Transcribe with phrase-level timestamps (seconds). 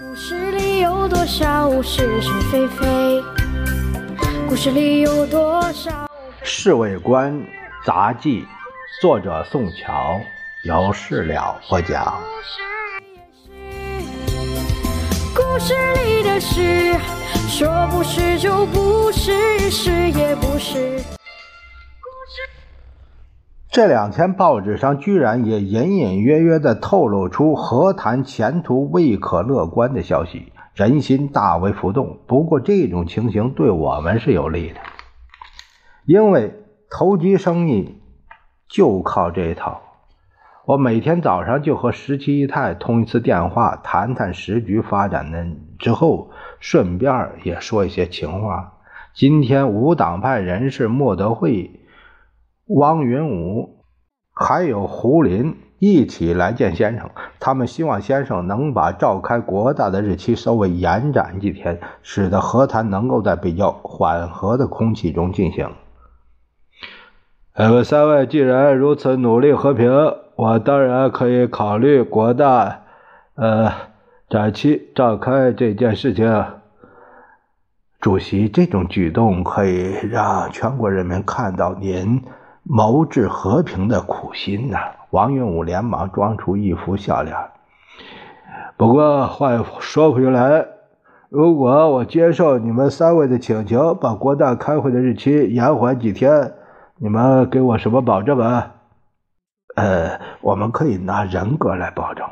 [0.00, 3.22] 故事里有多少是是非非？
[4.48, 5.90] 故事里有多少？
[6.42, 7.38] 《侍卫官
[7.84, 8.40] 杂记》，
[9.02, 10.18] 作者宋乔，
[10.64, 12.18] 有事了不讲。
[15.36, 15.74] 故事
[16.06, 16.96] 里的事，
[17.46, 21.02] 说不是就不是，是也不是。
[23.72, 32.18] 这两天报纸上居然也隐隐约约地透露出和谈前途未可乐观的消息，人心大为浮动。
[32.26, 34.80] 不过这种情形对我们是有利的，
[36.04, 36.52] 因为
[36.90, 37.98] 投机生意
[38.68, 39.80] 就靠这一套。
[40.66, 45.46] 我每天早上就和十七姨太通一次电话，谈谈时局发展的
[45.78, 46.30] 之后，
[46.60, 48.74] 顺便也说一些情话。
[49.14, 51.78] 今天无党派人士莫德惠。
[52.66, 53.84] 汪云武
[54.32, 65.68] 还有胡林一起来见先生，他们希望先生能把召开国大的日期稍微延展几天，使得和谈能够在比较缓和的空气中进行。
[67.58, 69.90] 你们三位既然如此努力和平，
[70.36, 72.82] 我当然可以考虑国大
[73.34, 73.72] 呃
[74.30, 76.44] 展期召开这件事情。
[78.00, 82.22] 主席，这种举动可以让全国人民看到您。
[82.64, 84.78] 谋治和平的苦心呐！
[85.10, 87.36] 王云武连忙装出一副笑脸。
[88.76, 90.66] 不过话说回来，
[91.28, 96.52] 如果我接受你们三位的请求，把国大开会的日期延缓几天，
[96.98, 98.74] 你们给我什么保证啊？
[99.74, 102.26] 呃，我们可以拿人格来保证。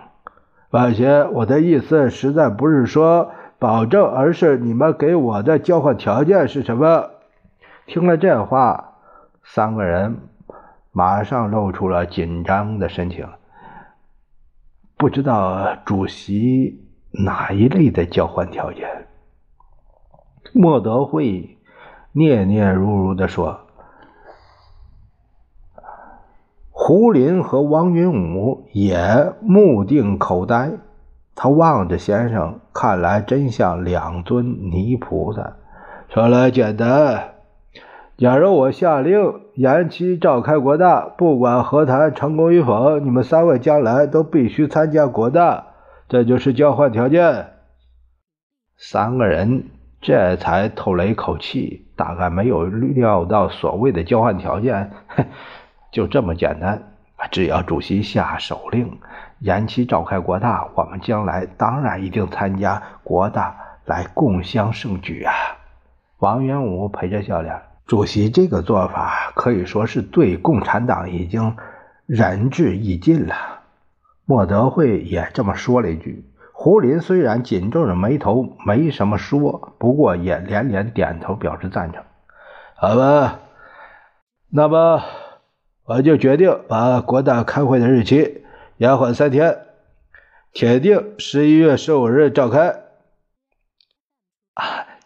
[0.70, 7.10] 放心，我的意思实在不是说保证，而是你们给我的交换条件是什么？
[7.86, 8.86] 听了这话。
[9.52, 10.28] 三个人
[10.92, 13.26] 马上露出了紧张的神情，
[14.96, 19.08] 不知道主席哪一类的交换条件。
[20.52, 21.58] 莫德惠
[22.12, 23.62] 念念如如的说
[26.70, 30.70] ：“胡林和王云武也目定口呆，
[31.34, 35.56] 他望着先生，看来真像两尊泥菩萨。
[36.08, 37.34] 说来简单。”
[38.20, 45.68] 假如我下令延期召开国大，不管和谈成功与否，你们三位将来都必须参加国大，
[46.06, 47.46] 这就是交换条件。
[48.76, 49.70] 三个人
[50.02, 54.90] 这才透了一口气，大概没有料到所谓的交换条件
[55.90, 56.92] 就这么简单。
[57.30, 58.98] 只要主席下手令
[59.38, 63.56] 延期召开国大，我们将来当然一定参加国大
[63.86, 65.32] 来共襄盛举啊！
[66.18, 67.69] 王元武陪着笑脸。
[67.86, 71.56] 主席这个做法可以说是对共产党已经
[72.06, 73.34] 仁至义尽了。
[74.24, 76.24] 莫德惠也这么说了一句。
[76.52, 82.04] 胡林虽然紧皱着眉头，没什么说，不过也连连点头表示赞成。
[82.76, 83.40] 好吧，
[84.50, 85.02] 那么
[85.84, 88.44] 我就决定把国大开会的日期
[88.76, 89.58] 延缓三天，
[90.52, 92.89] 铁定十一月十五日召开。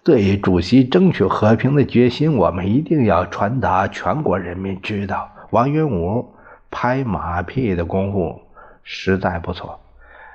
[0.05, 0.07] 啊。
[0.07, 5.31] 对主席争取和平的决心，我们一定要传达全国人民知道。
[5.51, 6.35] 王云武
[6.71, 8.43] 拍马屁的功夫
[8.83, 9.81] 实在不错。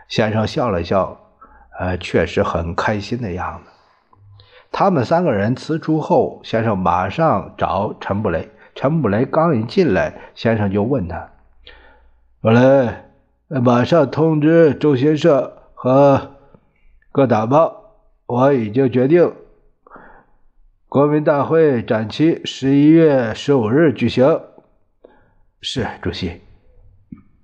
[0.07, 1.19] 先生笑了笑，
[1.79, 3.69] 呃，确实很开心的样子。
[4.71, 8.49] 他们三个人辞出后，先生马上找陈布雷。
[8.73, 11.29] 陈布雷刚一进来，先生就问他
[12.41, 12.89] ：“布雷，
[13.49, 16.31] 马上通知中新社和
[17.11, 17.83] 各党报，
[18.25, 19.31] 我已经决定。”
[20.89, 24.41] 国民大会展期十一月十五日举行。
[25.61, 26.41] 是主席。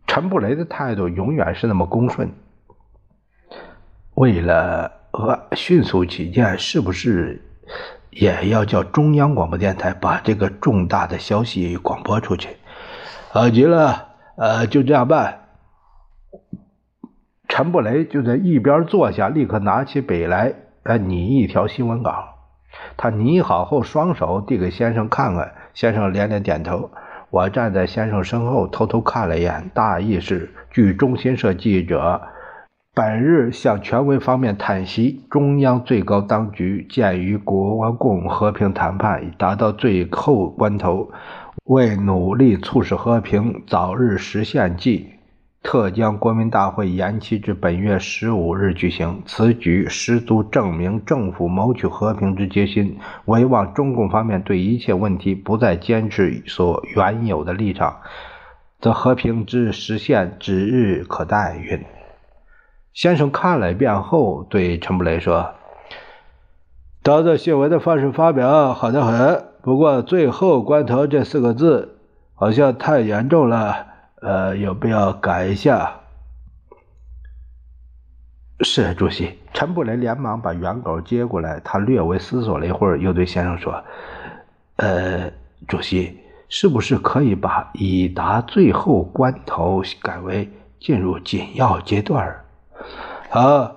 [0.07, 2.31] 陈布雷的态度永远是那么恭顺。
[4.15, 7.39] 为了呃迅速起见，是不是
[8.09, 12.49] 也要叫中央广播电台把这个重大的消息广播出去？
[13.29, 14.07] 好极了，
[14.37, 15.49] 呃，就这样办。
[17.47, 20.51] 陈布雷就在一边坐下，立刻拿起笔来，
[20.81, 22.31] 呃，拟一条新闻稿。
[22.97, 25.51] 他拟好后，双手递给先生看看。
[25.73, 26.89] 先生连连点头。
[27.29, 32.21] 我站在先生身后，偷偷看了一眼，大意是：据中新社记者
[32.93, 41.11] 本日向权威方面叹息，中央最高当局鉴于国共和平谈判已达到最后关头，
[41.65, 45.09] 为努力促使和平早日实现计。
[45.65, 52.99] 特将国民大会延期至本月十五日举行，此举十足证明政府谋取和平之决心。
[53.25, 57.97] 唯望中共方面对一切问题不再坚持所原有的立场，
[58.79, 61.57] 则和平之实现指日可待。
[61.57, 61.83] 云
[62.93, 65.55] 先生看了一遍后，对陈布雷说
[67.01, 71.97] ：“当着新闻的方式发表好得很，不过‘最后关头’这四个字
[72.35, 73.94] 好像太严重了，
[74.25, 75.99] 呃，有必要改一下。”
[78.61, 79.37] 是主席。
[79.53, 83.83] 陈布雷连忙把原稿接过来，他略微思索了一会儿，又对先生说
[84.77, 85.31] ：“呃，
[85.67, 86.17] 主席，
[86.49, 90.51] 是不是可以把‘已达最后关头’改为
[90.81, 92.43] ‘进入紧要阶段’？”
[93.29, 93.75] 好，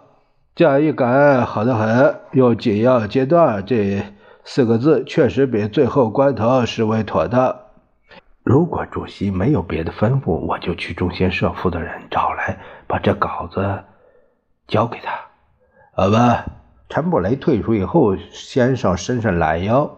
[0.55, 2.21] 这样一改，好的很。
[2.33, 4.03] 用“紧要阶段”这
[4.45, 7.55] 四个字，确实比“最后关头”实为妥当。
[8.49, 12.57] 如果主席没有别的吩咐，我就去中新社负责人找来，
[12.87, 13.85] 把这稿子
[14.67, 15.13] 交给他。
[15.93, 16.47] 好吧，
[16.89, 19.91] 陈布雷退出以后，先生伸伸懒腰，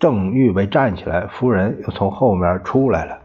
[0.00, 3.20] 正预备站起来，夫人又从后面出来了。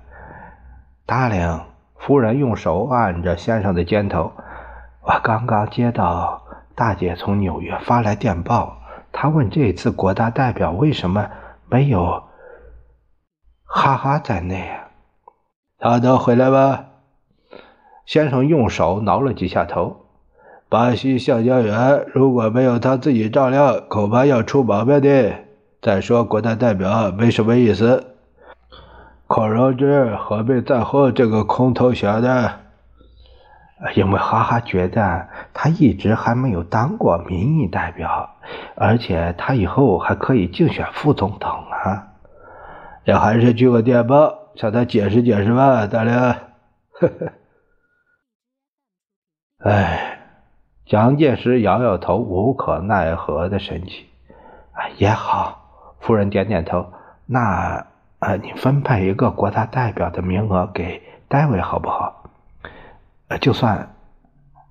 [1.07, 1.61] 达令，
[1.97, 4.31] 夫人用手按着先生的肩头。
[5.01, 6.39] 我刚刚接到
[6.75, 8.77] 大姐从纽约发来电报，
[9.11, 11.27] 她问这次国大代表为什么
[11.67, 12.25] 没有
[13.73, 14.89] 哈哈在内啊？
[15.79, 16.87] 他能回来吗？
[18.05, 20.07] 先生用手挠了几下头。
[20.67, 25.33] 巴西橡胶园如果没有他自己照料，恐怕要出毛病的。
[25.81, 28.17] 再说，国大代表没什么意思。
[29.25, 32.51] 孔融之何必在乎这个空头衔呢？
[33.95, 38.29] 因为哈哈觉得他一直还没有当过民意代表，
[38.75, 42.10] 而且他以后还可以竞选副总统啊。
[43.05, 46.17] 这还是寄个电报向他解释解释吧，大梁。
[46.19, 47.31] 呵呵。
[49.59, 50.17] 哎。
[50.83, 54.05] 蒋介石摇摇头，无可奈何的神情。
[54.97, 56.85] 也好，夫人点点头。
[57.25, 57.87] 那，
[58.19, 62.29] 呃，你分配一个国大代表的名额给戴维好不好？
[63.39, 63.95] 就算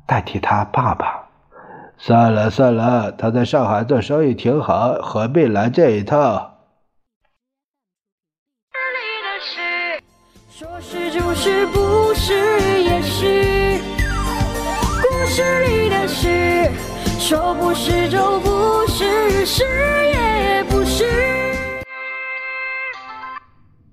[0.06, 1.27] 代替他爸爸。
[1.97, 6.50] 算了算了，他在上海做生意挺好，何必来这一套？
[10.61, 12.35] 说是就是，不是
[12.83, 13.81] 也是。
[15.01, 16.71] 故事里的事，
[17.19, 21.30] 说不是就不是，是也不是。